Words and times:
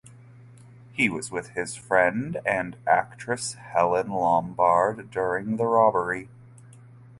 He 0.93 1.09
was 1.09 1.29
with 1.29 1.49
his 1.49 1.75
friend 1.75 2.39
and 2.43 2.75
actress 2.87 3.55
Helene 3.75 4.09
Lombard 4.11 5.11
during 5.11 5.57
the 5.57 5.67
robbery. 5.67 6.27